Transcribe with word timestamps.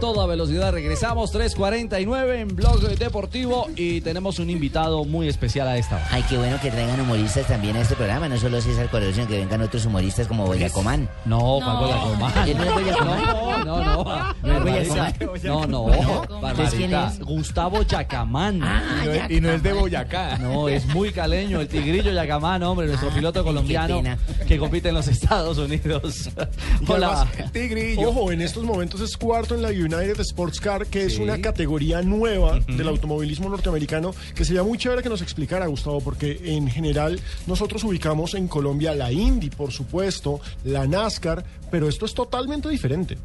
toda 0.00 0.26
velocidad. 0.26 0.72
Regresamos 0.72 1.32
3.49 1.34 2.40
en 2.40 2.48
Blog 2.54 2.80
Deportivo 2.98 3.66
y 3.76 4.00
tenemos 4.00 4.38
un 4.38 4.50
invitado 4.50 5.04
muy 5.04 5.28
especial 5.28 5.68
a 5.68 5.76
esta 5.76 5.96
hora. 5.96 6.08
Ay, 6.10 6.24
qué 6.28 6.36
bueno 6.36 6.58
que 6.60 6.70
traigan 6.70 7.00
humoristas 7.00 7.46
también 7.46 7.76
a 7.76 7.80
este 7.80 7.94
programa, 7.94 8.28
no 8.28 8.38
solo 8.38 8.60
César 8.60 8.88
Corredor, 8.90 9.14
sino 9.14 9.26
que 9.26 9.38
vengan 9.38 9.62
otros 9.62 9.84
humoristas 9.86 10.26
como 10.26 10.46
Boyacomán. 10.46 11.08
No, 11.24 11.58
¿cuál 11.62 11.76
Boyacomán? 11.78 12.32
¿Quién 12.44 12.58
no 12.58 12.64
es 12.64 12.72
Boyacomán? 12.74 13.24
No, 13.24 13.64
no, 13.64 13.84
no. 14.04 14.34
¿No 14.42 14.52
es 14.56 14.62
Boyacomán? 14.62 15.14
No, 15.44 15.66
no. 15.66 15.86
¿quién 16.76 16.94
es? 16.94 17.20
Gustavo 17.20 17.82
Yacamán. 17.82 18.60
Ah, 18.62 18.82
Y 19.02 19.06
no, 19.06 19.12
es- 19.12 19.30
y 19.30 19.40
no 19.40 19.50
es 19.52 19.62
de 19.62 19.72
Boyacá. 19.72 20.38
No, 20.38 20.68
es 20.68 20.86
muy 20.86 21.10
caleño, 21.12 21.60
el 21.60 21.68
tigrillo 21.68 22.12
Yacamán, 22.12 22.62
hombre, 22.62 22.86
nuestro 22.86 23.10
Ah, 23.10 23.14
piloto 23.14 23.44
colombiano 23.44 24.02
que 24.46 24.58
compite 24.58 24.88
en 24.90 24.94
los 24.96 25.08
Estados 25.08 25.58
Unidos. 25.58 26.28
Hola. 26.88 27.06
además, 27.22 27.28
El 27.38 27.50
tigrillo. 27.52 28.08
Ojo, 28.10 28.32
en 28.32 28.40
estos 28.42 28.64
momentos 28.64 29.00
es 29.00 29.16
cuarto 29.16 29.54
en 29.54 29.62
la 29.62 29.70
United 29.86 30.20
Sports 30.20 30.60
Car, 30.60 30.86
que 30.86 31.04
es 31.04 31.18
una 31.18 31.40
categoría 31.40 32.02
nueva 32.02 32.60
del 32.60 32.88
automovilismo 32.88 33.48
norteamericano, 33.48 34.14
que 34.34 34.44
sería 34.44 34.62
muy 34.62 34.78
chévere 34.78 35.02
que 35.02 35.08
nos 35.08 35.22
explicara, 35.22 35.66
Gustavo, 35.66 36.00
porque 36.00 36.40
en 36.44 36.68
general 36.68 37.20
nosotros 37.46 37.84
ubicamos 37.84 38.34
en 38.34 38.48
Colombia 38.48 38.94
la 38.94 39.12
Indy, 39.12 39.50
por 39.50 39.72
supuesto, 39.72 40.40
la 40.64 40.86
NASCAR, 40.86 41.44
pero 41.70 41.88
esto 41.88 42.06
es 42.06 42.14
totalmente 42.14 42.68
diferente. 42.68 43.16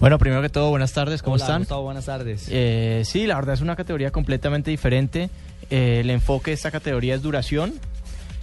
Bueno, 0.00 0.18
primero 0.18 0.40
que 0.42 0.48
todo, 0.48 0.70
buenas 0.70 0.92
tardes, 0.92 1.22
¿cómo 1.22 1.34
Hola, 1.34 1.44
están? 1.44 1.60
Gustavo, 1.62 1.82
buenas 1.82 2.04
tardes. 2.04 2.46
Eh, 2.50 3.02
sí, 3.04 3.26
la 3.26 3.34
verdad 3.34 3.54
es 3.54 3.60
una 3.60 3.74
categoría 3.74 4.12
completamente 4.12 4.70
diferente. 4.70 5.28
Eh, 5.70 6.00
el 6.00 6.10
enfoque 6.10 6.52
de 6.52 6.54
esta 6.54 6.70
categoría 6.70 7.16
es 7.16 7.22
duración. 7.22 7.74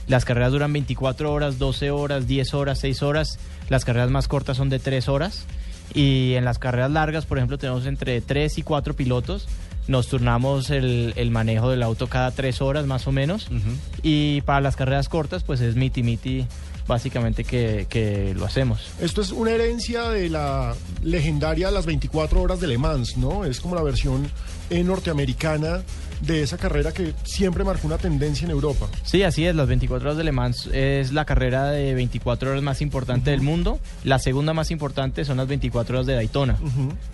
Las 0.07 0.25
carreras 0.25 0.51
duran 0.51 0.71
24 0.73 1.31
horas, 1.31 1.57
12 1.57 1.91
horas, 1.91 2.27
10 2.27 2.53
horas, 2.53 2.79
6 2.79 3.01
horas. 3.03 3.39
Las 3.69 3.85
carreras 3.85 4.11
más 4.11 4.27
cortas 4.27 4.57
son 4.57 4.69
de 4.69 4.79
3 4.79 5.07
horas. 5.07 5.45
Y 5.93 6.33
en 6.33 6.45
las 6.45 6.59
carreras 6.59 6.91
largas, 6.91 7.25
por 7.25 7.37
ejemplo, 7.37 7.57
tenemos 7.57 7.85
entre 7.85 8.21
3 8.21 8.57
y 8.57 8.63
4 8.63 8.95
pilotos. 8.95 9.47
Nos 9.87 10.07
turnamos 10.07 10.71
el, 10.71 11.13
el 11.15 11.31
manejo 11.31 11.69
del 11.69 11.83
auto 11.83 12.07
cada 12.07 12.31
3 12.31 12.61
horas 12.61 12.85
más 12.85 13.07
o 13.07 13.11
menos. 13.11 13.47
Y 14.01 14.41
para 14.41 14.61
las 14.61 14.75
carreras 14.75 15.09
cortas, 15.09 15.43
pues 15.43 15.61
es 15.61 15.75
miti 15.75 16.03
miti 16.03 16.47
básicamente 16.87 17.43
que, 17.43 17.87
que 17.89 18.33
lo 18.35 18.45
hacemos. 18.45 18.91
Esto 18.99 19.21
es 19.21 19.31
una 19.31 19.51
herencia 19.51 20.09
de 20.09 20.29
la 20.29 20.75
legendaria 21.03 21.71
Las 21.71 21.85
24 21.85 22.41
Horas 22.41 22.59
de 22.59 22.67
Le 22.67 22.77
Mans, 22.77 23.17
¿no? 23.17 23.45
Es 23.45 23.59
como 23.59 23.75
la 23.75 23.81
versión 23.81 24.29
norteamericana 24.69 25.83
de 26.21 26.41
esa 26.43 26.57
carrera 26.57 26.91
que 26.91 27.13
siempre 27.23 27.63
marcó 27.63 27.87
una 27.87 27.97
tendencia 27.97 28.45
en 28.45 28.51
Europa. 28.51 28.87
Sí, 29.03 29.23
así 29.23 29.45
es. 29.45 29.55
Las 29.55 29.67
24 29.67 30.09
horas 30.09 30.17
de 30.17 30.23
Le 30.23 30.31
Mans 30.31 30.67
es 30.73 31.11
la 31.13 31.25
carrera 31.25 31.71
de 31.71 31.93
24 31.93 32.51
horas 32.51 32.63
más 32.63 32.81
importante 32.81 33.31
del 33.31 33.41
mundo. 33.41 33.79
La 34.03 34.19
segunda 34.19 34.53
más 34.53 34.71
importante 34.71 35.25
son 35.25 35.37
las 35.37 35.47
24 35.47 35.97
horas 35.97 36.07
de 36.07 36.13
Daytona, 36.15 36.57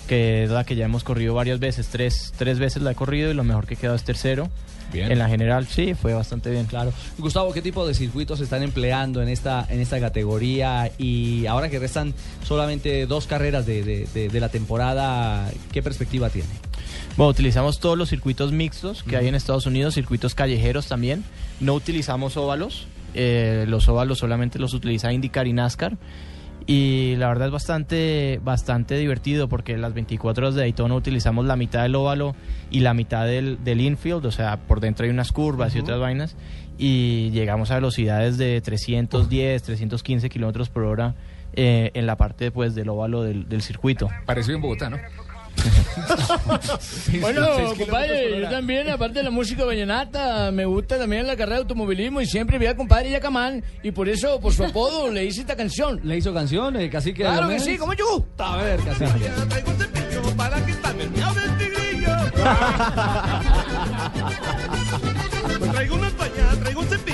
que 0.08 0.44
es 0.44 0.50
la 0.50 0.64
que 0.64 0.76
ya 0.76 0.86
hemos 0.86 1.04
corrido 1.04 1.34
varias 1.34 1.60
veces. 1.60 1.88
Tres, 1.88 2.34
tres 2.38 2.60
veces 2.60 2.82
la 2.84 2.92
he 2.92 2.96
corrido 2.96 3.32
y 3.32 3.34
lo 3.34 3.44
mejor 3.44 3.66
que 3.68 3.76
quedó 3.76 3.96
es 3.96 4.04
tercero. 4.04 4.50
Bien. 4.92 5.10
En 5.10 5.20
la 5.20 5.30
general, 5.30 5.68
sí, 5.68 5.94
fue 5.94 6.14
bastante 6.14 6.50
bien. 6.50 6.66
Claro. 6.66 6.92
Gustavo, 7.18 7.54
¿qué 7.54 7.62
tipo 7.62 7.88
de 7.88 7.94
circuitos 7.94 8.40
se 8.40 8.44
están 8.44 8.62
empleando 8.62 9.22
en 9.22 9.30
esta, 9.30 9.66
en 9.70 9.80
esta 9.80 10.02
categoría? 10.02 10.92
Y 10.98 11.46
ahora 11.46 11.70
que 11.70 11.80
restan 11.80 12.14
solamente 12.44 13.06
dos 13.06 13.26
carreras 13.26 13.66
de, 13.66 13.84
de- 13.84 14.08
de- 14.14 14.28
de 14.28 14.40
la 14.42 14.50
temporada, 14.50 15.50
¿qué 15.72 15.82
perspectiva 15.82 16.30
tiene? 16.30 16.50
Bueno, 17.18 17.30
utilizamos 17.30 17.80
todos 17.80 17.98
los 17.98 18.10
circuitos 18.10 18.52
mixtos 18.52 19.04
que 19.04 19.18
hay 19.18 19.28
en 19.28 19.36
Estados 19.36 19.66
Unidos, 19.66 19.94
circuitos 19.96 20.34
callejeros 20.34 20.88
también. 20.88 21.24
No 21.60 21.74
utilizamos 21.74 22.38
óvalos. 22.38 22.88
eh, 23.14 23.66
los 23.68 23.90
óvalos 23.90 24.20
solamente 24.20 24.58
los 24.58 24.74
utiliza 24.74 25.12
IndyCar 25.12 25.46
y 25.48 25.54
NASCAR. 25.54 25.98
Y 26.68 27.16
la 27.18 27.28
verdad 27.28 27.48
es 27.48 27.52
bastante, 27.52 28.40
bastante 28.44 28.96
divertido 28.98 29.50
porque 29.50 29.76
las 29.78 29.94
24 29.94 30.46
horas 30.46 30.56
de 30.56 30.62
Daytona 30.62 30.94
utilizamos 30.96 31.46
la 31.46 31.56
mitad 31.56 31.82
del 31.82 31.96
óvalo 31.96 32.36
y 32.70 32.80
la 32.82 32.94
mitad 32.94 33.26
del, 33.26 33.62
del 33.64 33.82
infield, 33.82 34.26
o 34.28 34.32
sea, 34.32 34.58
por 34.58 34.80
dentro 34.80 35.04
hay 35.06 35.10
unas 35.10 35.32
curvas 35.32 35.76
y 35.76 35.80
otras 35.80 36.00
vainas. 36.00 36.36
Y 36.78 37.32
llegamos 37.32 37.72
a 37.72 37.76
velocidades 37.76 38.38
de 38.38 38.62
310, 38.62 39.62
315 39.64 40.30
kilómetros 40.30 40.70
por 40.70 40.84
hora 40.84 41.16
eh, 41.54 41.92
en 41.96 42.06
la 42.06 42.16
parte 42.16 42.52
pues, 42.52 42.76
del 42.76 42.90
óvalo 42.90 43.24
del, 43.24 43.50
del 43.50 43.62
circuito. 43.64 44.08
Pareció 44.26 44.56
en 44.56 44.62
Bogotá, 44.62 44.90
¿no? 44.90 44.98
Bueno, 47.20 47.48
compadre, 47.78 48.42
yo 48.42 48.50
también, 48.50 48.90
aparte 48.90 49.20
de 49.20 49.24
la 49.24 49.32
música 49.32 49.66
vallenata, 49.66 50.52
me 50.52 50.66
gusta 50.66 50.98
también 50.98 51.28
la 51.28 51.36
carrera 51.36 51.58
de 51.58 51.62
automovilismo 51.64 52.22
y 52.22 52.26
siempre 52.26 52.58
vi 52.58 52.66
a 52.66 52.76
compadre 52.76 53.12
Yacamán 53.12 53.64
y 53.84 53.92
por 53.92 54.10
eso, 54.10 54.40
por 54.40 54.54
su 54.54 54.64
apodo, 54.64 55.08
le 55.12 55.26
hice 55.26 55.42
esta 55.42 55.56
canción. 55.56 56.00
¿Le 56.04 56.18
hizo 56.18 56.34
canción, 56.34 56.76
el 56.76 56.90
cacique? 56.90 57.24
de 57.24 57.30
Claro 57.30 57.50
que 57.50 57.60
sí, 57.60 57.78
como 57.78 57.94
yo. 57.94 58.26
A 58.38 58.58
ver, 58.58 58.80
cacique. 58.80 59.30
Tigrillo. 61.58 62.12
Traigo 65.72 65.96
una 65.96 66.10
toalla, 66.12 66.50
traigo 66.60 66.82
un 66.82 66.88
cepillo 66.88 67.11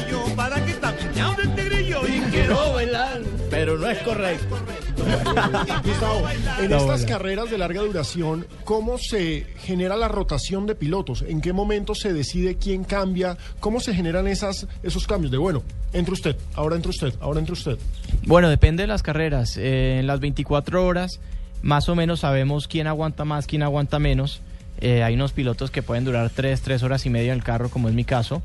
no 3.87 3.93
es 3.93 3.99
correcto. 3.99 4.57
Gustavo, 5.83 6.29
en 6.59 6.69
No, 6.69 6.77
estas 6.77 6.85
bueno. 6.85 7.05
carreras 7.07 7.49
de 7.49 7.57
larga 7.57 7.81
duración, 7.81 8.45
¿cómo 8.65 8.97
se 8.97 9.45
genera 9.59 9.95
la 9.95 10.09
rotación 10.09 10.65
de 10.67 10.75
pilotos? 10.75 11.23
¿En 11.27 11.39
qué 11.39 11.53
momento 11.53 11.95
se 11.95 12.11
decide 12.11 12.57
quién 12.57 12.83
cambia? 12.83 13.37
¿Cómo 13.61 13.79
se 13.79 13.93
generan 13.93 14.27
esas, 14.27 14.67
esos 14.83 15.07
cambios 15.07 15.31
de, 15.31 15.37
bueno, 15.37 15.63
entre 15.93 16.13
usted, 16.13 16.35
ahora 16.55 16.75
entre 16.75 16.89
usted, 16.89 17.13
ahora 17.21 17.39
entre 17.39 17.53
usted? 17.53 17.77
Bueno, 18.25 18.49
depende 18.49 18.83
de 18.83 18.87
las 18.87 19.03
carreras. 19.03 19.55
Eh, 19.57 19.99
en 19.99 20.07
las 20.07 20.19
24 20.19 20.85
horas, 20.85 21.19
más 21.61 21.87
o 21.87 21.95
menos 21.95 22.19
sabemos 22.21 22.67
quién 22.67 22.87
aguanta 22.87 23.23
más, 23.23 23.47
quién 23.47 23.63
aguanta 23.63 23.99
menos. 23.99 24.41
Eh, 24.81 25.01
hay 25.01 25.15
unos 25.15 25.31
pilotos 25.31 25.71
que 25.71 25.81
pueden 25.81 26.03
durar 26.03 26.29
3, 26.29 26.59
3 26.61 26.83
horas 26.83 27.05
y 27.05 27.09
media 27.09 27.31
en 27.31 27.39
el 27.39 27.43
carro, 27.43 27.69
como 27.69 27.87
es 27.87 27.95
mi 27.95 28.03
caso. 28.03 28.41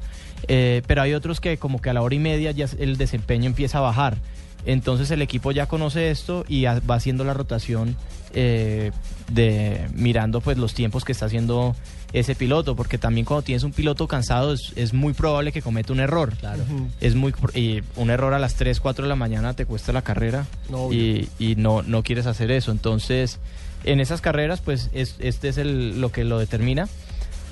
Eh, 0.46 0.82
pero 0.86 1.02
hay 1.02 1.14
otros 1.14 1.40
que 1.40 1.56
como 1.58 1.80
que 1.80 1.90
a 1.90 1.94
la 1.94 2.02
hora 2.02 2.14
y 2.14 2.18
media 2.20 2.52
ya 2.52 2.66
el 2.78 2.96
desempeño 2.96 3.46
empieza 3.46 3.78
a 3.78 3.80
bajar. 3.80 4.18
Entonces 4.66 5.10
el 5.10 5.22
equipo 5.22 5.50
ya 5.52 5.66
conoce 5.66 6.10
esto 6.10 6.44
y 6.48 6.64
va 6.64 6.94
haciendo 6.94 7.24
la 7.24 7.34
rotación 7.34 7.96
eh, 8.34 8.92
de 9.30 9.86
mirando 9.94 10.40
pues 10.40 10.56
los 10.58 10.74
tiempos 10.74 11.04
que 11.04 11.12
está 11.12 11.26
haciendo 11.26 11.74
ese 12.12 12.34
piloto, 12.34 12.76
porque 12.76 12.98
también 12.98 13.24
cuando 13.24 13.42
tienes 13.42 13.62
un 13.62 13.72
piloto 13.72 14.06
cansado 14.06 14.52
es, 14.52 14.72
es 14.76 14.92
muy 14.92 15.14
probable 15.14 15.50
que 15.50 15.62
cometa 15.62 15.92
un 15.92 16.00
error. 16.00 16.34
Claro. 16.36 16.62
Es 17.00 17.14
muy 17.14 17.32
y 17.54 17.80
un 17.96 18.10
error 18.10 18.34
a 18.34 18.38
las 18.38 18.54
3, 18.54 18.80
4 18.80 19.04
de 19.04 19.08
la 19.08 19.16
mañana 19.16 19.54
te 19.54 19.64
cuesta 19.66 19.92
la 19.92 20.02
carrera 20.02 20.46
No, 20.70 20.92
y, 20.92 21.28
y 21.38 21.54
no, 21.56 21.82
no 21.82 22.02
quieres 22.02 22.26
hacer 22.26 22.50
eso. 22.50 22.70
Entonces, 22.70 23.38
en 23.84 23.98
esas 23.98 24.20
carreras, 24.20 24.60
pues 24.60 24.90
es- 24.92 25.16
este 25.20 25.48
es 25.48 25.56
el, 25.58 26.00
lo 26.02 26.12
que 26.12 26.24
lo 26.24 26.38
determina. 26.38 26.88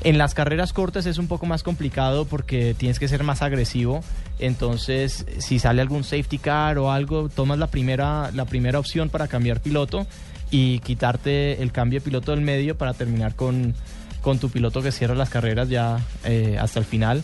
En 0.03 0.17
las 0.17 0.33
carreras 0.33 0.73
cortas 0.73 1.05
es 1.05 1.19
un 1.19 1.27
poco 1.27 1.45
más 1.45 1.63
complicado 1.63 2.25
porque 2.25 2.75
tienes 2.75 2.99
que 2.99 3.07
ser 3.07 3.23
más 3.23 3.43
agresivo. 3.43 4.03
Entonces, 4.39 5.27
si 5.39 5.59
sale 5.59 5.83
algún 5.83 6.05
safety 6.05 6.39
car 6.39 6.79
o 6.79 6.91
algo, 6.91 7.29
tomas 7.29 7.59
la 7.59 7.67
primera, 7.67 8.31
la 8.33 8.47
primera 8.47 8.79
opción 8.79 9.11
para 9.11 9.29
cambiar 9.29 9.61
piloto 9.61 10.07
y 10.51 10.79
quitarte 10.79 11.63
el 11.63 11.71
cambio 11.71 12.01
de 12.01 12.05
piloto 12.05 12.31
del 12.33 12.41
medio 12.41 12.79
para 12.79 12.95
terminar 12.95 13.35
con, 13.35 13.75
con 14.23 14.39
tu 14.39 14.49
piloto 14.49 14.81
que 14.81 14.91
cierra 14.91 15.15
las 15.15 15.29
carreras 15.29 15.69
ya 15.69 15.99
eh, 16.25 16.57
hasta 16.59 16.79
el 16.79 16.87
final. 16.87 17.23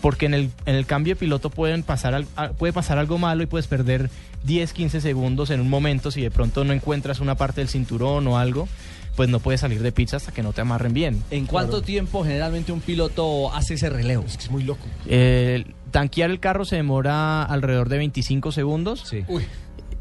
Porque 0.00 0.26
en 0.26 0.34
el, 0.34 0.50
en 0.66 0.74
el 0.74 0.84
cambio 0.84 1.14
de 1.14 1.20
piloto 1.20 1.50
pueden 1.50 1.84
pasar, 1.84 2.24
puede 2.58 2.72
pasar 2.72 2.98
algo 2.98 3.18
malo 3.18 3.44
y 3.44 3.46
puedes 3.46 3.68
perder 3.68 4.10
10, 4.44 4.72
15 4.72 5.00
segundos 5.00 5.50
en 5.50 5.60
un 5.60 5.70
momento 5.70 6.10
si 6.10 6.22
de 6.22 6.30
pronto 6.30 6.64
no 6.64 6.72
encuentras 6.72 7.20
una 7.20 7.36
parte 7.36 7.60
del 7.60 7.68
cinturón 7.68 8.26
o 8.26 8.36
algo, 8.38 8.68
pues 9.16 9.28
no 9.30 9.40
puedes 9.40 9.60
salir 9.62 9.82
de 9.82 9.90
pizza 9.92 10.18
hasta 10.18 10.30
que 10.32 10.42
no 10.42 10.52
te 10.52 10.60
amarren 10.60 10.92
bien. 10.92 11.22
¿En 11.30 11.46
cuánto 11.46 11.82
tiempo 11.82 12.22
generalmente 12.22 12.70
un 12.72 12.80
piloto 12.80 13.52
hace 13.54 13.74
ese 13.74 13.88
relevo? 13.90 14.24
Es 14.26 14.36
que 14.36 14.44
es 14.44 14.50
muy 14.50 14.62
loco. 14.62 14.84
Eh, 15.06 15.64
tanquear 15.90 16.30
el 16.30 16.38
carro 16.38 16.64
se 16.64 16.76
demora 16.76 17.42
alrededor 17.42 17.88
de 17.88 17.96
25 17.98 18.52
segundos, 18.52 19.04
Sí. 19.08 19.24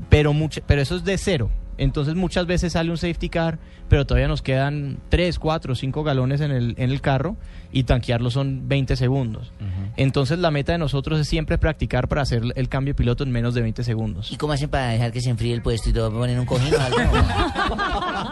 pero, 0.09 0.33
mucha- 0.33 0.61
pero 0.67 0.81
eso 0.81 0.95
es 0.97 1.03
de 1.03 1.17
cero. 1.17 1.49
Entonces 1.77 2.15
muchas 2.15 2.45
veces 2.45 2.73
sale 2.73 2.89
un 2.91 2.97
safety 2.97 3.27
car, 3.29 3.59
pero 3.89 4.05
todavía 4.05 4.27
nos 4.29 4.41
quedan 4.41 4.97
3, 5.09 5.39
4, 5.39 5.75
5 5.75 6.03
galones 6.03 6.39
en 6.41 6.51
el, 6.51 6.73
en 6.77 6.89
el 6.89 7.01
carro 7.01 7.35
y 7.75 7.83
tanquearlo 7.83 8.31
son 8.31 8.69
20 8.69 8.95
segundos. 8.95 9.51
Entonces 9.97 10.39
la 10.39 10.49
meta 10.49 10.71
de 10.71 10.77
nosotros 10.77 11.19
es 11.19 11.27
siempre 11.27 11.57
practicar 11.57 12.07
para 12.07 12.21
hacer 12.21 12.41
el 12.55 12.69
cambio 12.69 12.93
de 12.93 12.97
piloto 12.97 13.25
en 13.25 13.31
menos 13.31 13.53
de 13.53 13.61
20 13.61 13.83
segundos. 13.83 14.31
¿Y 14.31 14.37
cómo 14.37 14.53
hacen 14.53 14.69
para 14.69 14.87
dejar 14.87 15.11
que 15.11 15.19
se 15.19 15.29
enfríe 15.29 15.53
el 15.53 15.61
puesto 15.61 15.89
y 15.89 15.93
todo? 15.93 16.09
¿Ponen 16.09 16.39
un 16.39 16.45
cojín 16.45 16.73
o 16.73 16.79
algo? 16.79 16.97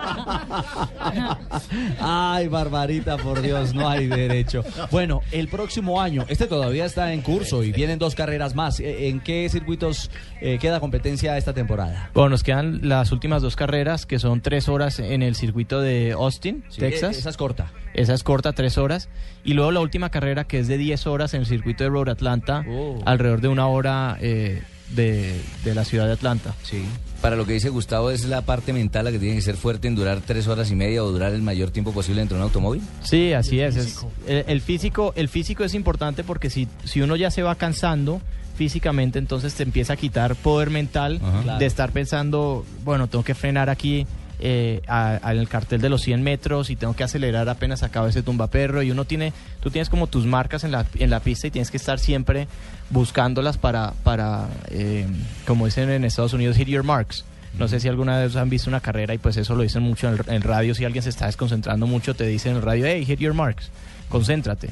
Ay, 2.00 2.48
Barbarita, 2.48 3.18
por 3.18 3.42
Dios, 3.42 3.74
no 3.74 3.88
hay 3.90 4.07
derecho. 4.07 4.63
Bueno, 4.92 5.22
el 5.31 5.48
próximo 5.50 6.01
año, 6.01 6.25
este 6.30 6.48
todavía 6.48 6.86
está 6.86 7.12
en 7.13 7.22
curso 7.22 7.63
y 7.63 7.72
vienen 7.74 8.00
dos 8.00 8.16
carreras 8.16 8.56
más. 8.56 8.80
Eh, 8.80 9.10
¿En 9.10 9.19
qué 9.19 9.48
circuitos 9.50 10.10
eh, 10.42 10.57
queda 10.60 10.80
competencia 10.80 11.38
esta 11.38 11.54
temporada? 11.54 12.10
Bueno, 12.13 12.30
nos 12.30 12.44
quedan 12.44 12.88
las 12.88 13.12
últimas 13.12 13.42
dos 13.42 13.56
carreras, 13.56 14.06
que 14.06 14.19
son 14.19 14.42
tres 14.42 14.69
horas 14.69 15.00
en 15.00 15.22
el 15.22 15.36
circuito 15.36 15.81
de 15.81 16.13
Austin, 16.13 16.63
Sí, 16.69 16.80
Texas. 16.80 17.16
eh, 17.16 17.19
Esa 17.19 17.30
es 17.30 17.38
corta. 17.38 17.72
Esa 17.94 18.13
es 18.13 18.24
corta, 18.24 18.54
tres 18.54 18.78
horas. 18.78 19.10
Y 19.44 19.53
luego 19.53 19.71
la 19.71 19.80
última 19.81 20.09
carrera, 20.09 20.44
que 20.45 20.59
es 20.59 20.68
de 20.68 20.77
10 20.77 21.07
horas 21.07 21.33
en 21.33 21.41
el 21.41 21.45
circuito 21.45 21.83
de 21.83 21.89
Road 21.89 22.09
Atlanta, 22.09 22.63
Oh. 22.69 23.00
alrededor 23.06 23.41
de 23.41 23.47
una 23.50 23.68
hora 23.68 24.18
eh, 24.21 24.62
de, 24.89 25.39
de 25.63 25.75
la 25.75 25.83
ciudad 25.85 26.06
de 26.07 26.13
Atlanta. 26.13 26.53
Sí. 26.63 26.83
para 27.21 27.35
lo 27.38 27.45
que 27.45 27.53
dice 27.53 27.69
Gustavo, 27.69 28.12
es 28.12 28.25
la 28.25 28.41
parte 28.41 28.74
mental 28.74 29.06
la 29.06 29.12
que 29.12 29.18
tiene 29.19 29.35
que 29.35 29.41
ser 29.41 29.56
fuerte 29.56 29.88
en 29.88 29.95
durar 29.95 30.19
tres 30.25 30.47
horas 30.47 30.69
y 30.71 30.75
media 30.75 31.03
o 31.03 31.12
durar 31.12 31.33
el 31.33 31.41
mayor 31.41 31.71
tiempo 31.71 31.94
posible 31.94 32.19
dentro 32.21 32.35
de 32.38 32.41
un 32.44 32.47
automóvil. 32.47 32.81
Sí, 33.01 33.31
así 33.33 33.59
es. 33.62 33.75
es- 33.77 34.06
el, 34.27 34.44
el 34.47 34.62
físico, 34.62 35.13
el 35.15 35.30
físico 35.30 35.63
es 35.63 35.74
importante 35.74 36.24
porque 36.25 36.50
si, 36.50 36.68
si 36.83 37.01
uno 37.01 37.15
ya 37.15 37.31
se 37.31 37.41
va 37.41 37.56
cansando 37.56 38.21
físicamente, 38.56 39.19
entonces 39.19 39.53
te 39.56 39.63
empieza 39.63 39.94
a 39.94 39.95
quitar 39.95 40.36
poder 40.36 40.69
mental 40.69 41.19
Ajá. 41.24 41.41
Claro. 41.44 41.59
de 41.59 41.65
estar 41.65 41.91
pensando, 41.91 42.65
bueno, 42.83 43.07
tengo 43.07 43.24
que 43.24 43.33
frenar 43.36 43.69
aquí 43.69 44.06
eh, 44.45 44.81
en 44.88 45.38
el 45.38 45.48
cartel 45.48 45.80
de 45.80 45.88
los 45.90 46.01
100 46.01 46.22
metros 46.22 46.69
y 46.69 46.75
tengo 46.75 46.95
que 46.95 47.04
acelerar 47.06 47.48
apenas 47.48 47.81
acaba 47.81 48.10
ese 48.10 48.22
tumbaperro 48.24 48.84
y 48.84 48.92
uno 48.92 49.06
tiene, 49.06 49.31
tú 49.62 49.72
tienes 49.72 49.90
como 49.90 50.07
tus 50.07 50.25
marcas 50.25 50.66
en 50.66 50.72
la, 50.74 50.86
en 50.95 51.10
la 51.10 51.22
pista 51.22 51.48
y 51.48 51.51
tienes 51.51 51.72
que 51.72 51.78
estar 51.78 51.98
siempre 51.98 52.48
buscándolas 52.90 53.57
para, 53.57 53.94
para 54.04 54.48
eh, 54.69 55.07
como 55.48 55.66
dicen 55.66 55.90
en 55.90 56.04
Estados 56.04 56.34
Unidos, 56.34 56.57
hit 56.57 56.68
your 56.68 56.84
marks. 56.84 57.24
No 57.57 57.68
sé 57.68 57.80
si 57.80 57.88
alguna 57.88 58.18
vez 58.19 58.36
han 58.36 58.50
visto 58.50 58.69
una 58.69 58.80
carrera 58.81 59.13
y 59.13 59.18
pues 59.19 59.38
eso 59.38 59.56
lo 59.56 59.63
dicen 59.63 59.84
mucho 59.84 60.10
en, 60.12 60.19
el- 60.28 60.42
radio. 60.42 60.75
Si 60.75 60.84
alguien 60.86 61.04
se 61.04 61.10
está 61.10 61.28
desconcentrando 61.28 61.88
mucho, 61.88 62.16
te 62.16 62.25
dicen 62.25 62.51
en 62.51 62.57
el 62.57 62.63
radio, 62.63 62.86
hey, 62.88 63.06
hit 63.06 63.19
your 63.19 63.34
marks, 63.34 63.69
concéntrate. 64.10 64.69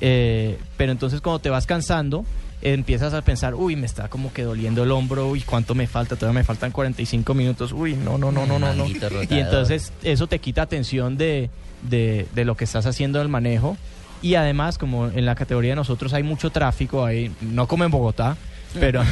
Eh, 0.00 0.58
pero 0.76 0.92
entonces 0.92 1.20
cuando 1.20 1.40
te 1.40 1.50
vas 1.50 1.66
cansando, 1.66 2.24
empiezas 2.62 3.14
a 3.14 3.22
pensar, 3.22 3.54
uy, 3.54 3.76
me 3.76 3.86
está 3.86 4.08
como 4.08 4.32
que 4.32 4.42
doliendo 4.42 4.82
el 4.82 4.90
hombro, 4.90 5.28
uy, 5.28 5.42
¿cuánto 5.42 5.74
me 5.74 5.86
falta? 5.86 6.16
Todavía 6.16 6.40
me 6.40 6.44
faltan 6.44 6.72
45 6.72 7.34
minutos, 7.34 7.72
uy, 7.72 7.94
no, 7.94 8.18
no, 8.18 8.32
no, 8.32 8.46
no, 8.46 8.58
no. 8.58 8.74
no. 8.74 8.86
Y 8.86 9.38
entonces 9.38 9.92
eso 10.02 10.26
te 10.26 10.38
quita 10.38 10.62
atención 10.62 11.16
de, 11.16 11.50
de, 11.82 12.26
de 12.34 12.44
lo 12.44 12.56
que 12.56 12.64
estás 12.64 12.86
haciendo 12.86 13.18
del 13.18 13.28
manejo. 13.28 13.76
Y 14.20 14.34
además, 14.34 14.78
como 14.78 15.06
en 15.06 15.24
la 15.26 15.36
categoría 15.36 15.72
de 15.72 15.76
nosotros 15.76 16.12
hay 16.12 16.24
mucho 16.24 16.50
tráfico, 16.50 17.04
hay, 17.04 17.30
no 17.40 17.68
como 17.68 17.84
en 17.84 17.90
Bogotá, 17.92 18.36
pero, 18.74 19.02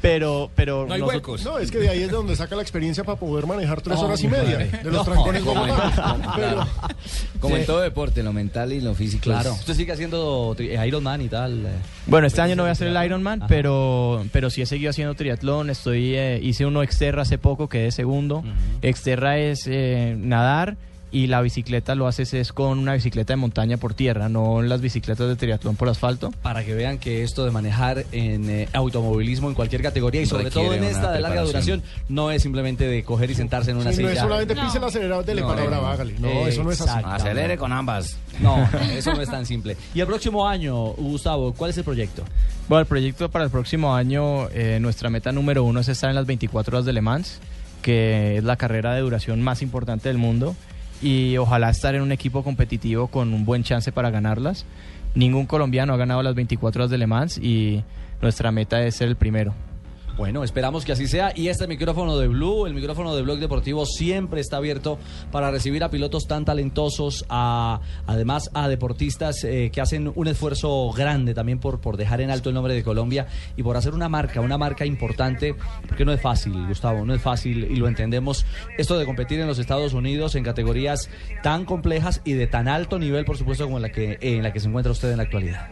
pero, 0.00 0.50
pero 0.54 0.86
No 0.86 0.94
hay 0.94 1.00
nosotros- 1.00 1.14
huecos. 1.38 1.44
No, 1.44 1.58
es 1.58 1.70
que 1.70 1.78
de 1.78 1.88
ahí 1.88 2.02
es 2.02 2.08
de 2.08 2.14
donde 2.14 2.36
saca 2.36 2.56
la 2.56 2.62
experiencia 2.62 3.04
para 3.04 3.18
poder 3.18 3.46
manejar 3.46 3.80
tres 3.80 3.96
No, 3.98 4.06
horas 4.06 4.22
y 4.22 4.28
media 4.28 4.42
madre. 4.58 4.70
de 4.82 4.84
los 4.84 4.92
No, 4.94 5.04
trancones 5.04 5.42
como 5.42 5.64
en- 5.66 5.70
bogotanos. 5.76 6.26
Pero 6.36 6.66
Como 7.40 7.56
Sí. 7.56 7.60
en 7.62 7.66
todo 7.66 7.80
deporte, 7.80 8.22
lo 8.22 8.32
mental 8.32 8.72
y 8.72 8.80
lo 8.80 8.94
físico. 8.94 9.24
Claro. 9.24 9.52
es- 9.52 9.60
Usted 9.60 9.74
sigue 9.74 9.92
haciendo 9.92 10.54
tri- 10.56 10.86
Iron 10.86 11.02
Man 11.02 11.20
y 11.22 11.28
tal. 11.28 11.66
eh. 11.66 11.70
Bueno, 12.06 12.26
este 12.26 12.40
año 12.40 12.54
no 12.56 12.62
voy 12.62 12.68
a 12.70 12.72
hacer 12.72 12.88
el 12.88 13.04
Ironman, 13.04 13.40
Ajá. 13.40 13.48
pero, 13.48 14.24
pero 14.32 14.48
sí 14.50 14.62
he 14.62 14.66
seguido 14.66 14.90
haciendo 14.90 15.14
triatlón. 15.14 15.70
Estoy, 15.70 16.14
eh, 16.14 16.38
hice 16.42 16.66
uno 16.66 16.82
Exterra 16.82 17.22
hace 17.22 17.38
poco, 17.38 17.68
quedé 17.68 17.90
segundo. 17.90 18.44
Exterra 18.82 19.38
es 19.38 19.66
eh, 19.66 20.14
nadar 20.18 20.76
y 21.12 21.26
la 21.26 21.42
bicicleta 21.42 21.94
lo 21.94 22.06
haces 22.06 22.32
es 22.32 22.52
con 22.52 22.78
una 22.78 22.94
bicicleta 22.94 23.34
de 23.34 23.36
montaña 23.36 23.76
por 23.76 23.92
tierra, 23.92 24.30
no 24.30 24.62
las 24.62 24.80
bicicletas 24.80 25.28
de 25.28 25.36
triatlón 25.36 25.76
por 25.76 25.90
asfalto. 25.90 26.32
Para 26.42 26.64
que 26.64 26.74
vean 26.74 26.98
que 26.98 27.22
esto 27.22 27.44
de 27.44 27.50
manejar 27.50 28.06
en 28.12 28.48
eh, 28.48 28.68
automovilismo 28.72 29.48
en 29.48 29.54
cualquier 29.54 29.82
categoría 29.82 30.22
y 30.22 30.26
sobre 30.26 30.44
Requiere 30.44 30.68
todo 30.68 30.74
en 30.74 30.84
esta 30.84 31.12
de 31.12 31.20
larga 31.20 31.42
duración 31.42 31.82
no 32.08 32.30
es 32.30 32.42
simplemente 32.42 32.86
de 32.86 33.04
coger 33.04 33.30
y 33.30 33.34
sentarse 33.34 33.72
en 33.72 33.76
una 33.76 33.92
sí, 33.92 34.02
no 34.02 34.08
silla. 34.08 34.20
es 34.20 34.26
solamente 34.26 34.54
pise 34.54 34.78
el 34.78 34.84
acelerador, 34.84 35.24
dele 35.24 35.42
No, 35.42 35.48
para 35.48 35.64
no, 35.64 35.70
no. 35.70 36.18
No, 36.18 36.46
eso 36.46 36.64
no 36.64 36.72
es 36.72 36.80
así. 36.80 37.00
Acelere 37.04 37.58
con 37.58 37.72
ambas. 37.72 38.16
No, 38.40 38.56
no, 38.56 38.80
eso 38.96 39.12
no 39.12 39.20
es 39.20 39.28
tan 39.28 39.44
simple. 39.44 39.76
Y 39.94 40.00
el 40.00 40.06
próximo 40.06 40.48
año, 40.48 40.92
Gustavo, 40.92 41.52
¿cuál 41.52 41.70
es 41.70 41.78
el 41.78 41.84
proyecto? 41.84 42.24
Bueno, 42.68 42.80
el 42.80 42.86
proyecto 42.86 43.28
para 43.28 43.44
el 43.44 43.50
próximo 43.50 43.94
año, 43.94 44.48
eh, 44.50 44.78
nuestra 44.80 45.10
meta 45.10 45.30
número 45.30 45.62
uno 45.62 45.80
es 45.80 45.88
estar 45.88 46.08
en 46.08 46.16
las 46.16 46.26
24 46.26 46.78
horas 46.78 46.86
de 46.86 46.92
Le 46.94 47.02
Mans, 47.02 47.38
que 47.82 48.38
es 48.38 48.44
la 48.44 48.56
carrera 48.56 48.94
de 48.94 49.02
duración 49.02 49.42
más 49.42 49.60
importante 49.60 50.08
del 50.08 50.16
mundo, 50.16 50.56
y 51.02 51.36
ojalá 51.36 51.70
estar 51.70 51.94
en 51.94 52.02
un 52.02 52.12
equipo 52.12 52.42
competitivo 52.44 53.08
con 53.08 53.34
un 53.34 53.44
buen 53.44 53.62
chance 53.62 53.92
para 53.92 54.10
ganarlas. 54.10 54.64
Ningún 55.14 55.46
colombiano 55.46 55.92
ha 55.92 55.96
ganado 55.96 56.22
las 56.22 56.34
24 56.34 56.82
horas 56.82 56.90
de 56.90 56.98
Le 56.98 57.06
Mans 57.06 57.38
y 57.38 57.82
nuestra 58.20 58.52
meta 58.52 58.82
es 58.82 58.96
ser 58.96 59.08
el 59.08 59.16
primero. 59.16 59.52
Bueno, 60.16 60.44
esperamos 60.44 60.84
que 60.84 60.92
así 60.92 61.08
sea. 61.08 61.32
Y 61.34 61.48
este 61.48 61.66
micrófono 61.66 62.18
de 62.18 62.28
Blue, 62.28 62.66
el 62.66 62.74
micrófono 62.74 63.16
de 63.16 63.22
Blog 63.22 63.38
Deportivo, 63.38 63.86
siempre 63.86 64.40
está 64.40 64.58
abierto 64.58 64.98
para 65.30 65.50
recibir 65.50 65.82
a 65.82 65.90
pilotos 65.90 66.26
tan 66.26 66.44
talentosos, 66.44 67.24
a, 67.30 67.80
además 68.06 68.50
a 68.52 68.68
deportistas 68.68 69.42
eh, 69.44 69.70
que 69.72 69.80
hacen 69.80 70.12
un 70.14 70.28
esfuerzo 70.28 70.90
grande 70.92 71.32
también 71.32 71.58
por, 71.58 71.80
por 71.80 71.96
dejar 71.96 72.20
en 72.20 72.30
alto 72.30 72.50
el 72.50 72.54
nombre 72.54 72.74
de 72.74 72.82
Colombia 72.82 73.26
y 73.56 73.62
por 73.62 73.76
hacer 73.76 73.94
una 73.94 74.10
marca, 74.10 74.40
una 74.42 74.58
marca 74.58 74.84
importante, 74.84 75.54
porque 75.88 76.04
no 76.04 76.12
es 76.12 76.20
fácil, 76.20 76.66
Gustavo, 76.66 77.06
no 77.06 77.14
es 77.14 77.22
fácil 77.22 77.64
y 77.70 77.76
lo 77.76 77.88
entendemos. 77.88 78.44
Esto 78.76 78.98
de 78.98 79.06
competir 79.06 79.40
en 79.40 79.46
los 79.46 79.58
Estados 79.58 79.94
Unidos 79.94 80.34
en 80.34 80.44
categorías 80.44 81.08
tan 81.42 81.64
complejas 81.64 82.20
y 82.24 82.34
de 82.34 82.46
tan 82.46 82.68
alto 82.68 82.98
nivel, 82.98 83.24
por 83.24 83.38
supuesto, 83.38 83.64
como 83.64 83.78
en 83.78 83.82
la 83.82 83.90
que, 83.90 84.18
en 84.20 84.42
la 84.42 84.52
que 84.52 84.60
se 84.60 84.68
encuentra 84.68 84.92
usted 84.92 85.10
en 85.10 85.16
la 85.16 85.22
actualidad. 85.22 85.70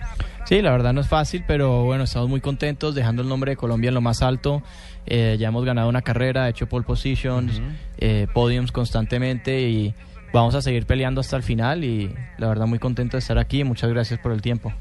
Sí, 0.50 0.62
la 0.62 0.72
verdad 0.72 0.92
no 0.92 1.00
es 1.00 1.06
fácil, 1.06 1.44
pero 1.46 1.84
bueno, 1.84 2.02
estamos 2.02 2.28
muy 2.28 2.40
contentos 2.40 2.96
dejando 2.96 3.22
el 3.22 3.28
nombre 3.28 3.52
de 3.52 3.56
Colombia 3.56 3.86
en 3.86 3.94
lo 3.94 4.00
más 4.00 4.20
alto. 4.20 4.64
Eh, 5.06 5.36
ya 5.38 5.46
hemos 5.46 5.64
ganado 5.64 5.88
una 5.88 6.02
carrera, 6.02 6.48
hecho 6.48 6.68
pole 6.68 6.84
positions, 6.84 7.62
eh, 7.98 8.26
podiums 8.34 8.72
constantemente 8.72 9.60
y 9.60 9.94
vamos 10.32 10.56
a 10.56 10.60
seguir 10.60 10.86
peleando 10.86 11.20
hasta 11.20 11.36
el 11.36 11.44
final 11.44 11.84
y 11.84 12.12
la 12.36 12.48
verdad 12.48 12.66
muy 12.66 12.80
contento 12.80 13.16
de 13.16 13.20
estar 13.20 13.38
aquí. 13.38 13.62
Muchas 13.62 13.90
gracias 13.90 14.18
por 14.18 14.32
el 14.32 14.42
tiempo. 14.42 14.72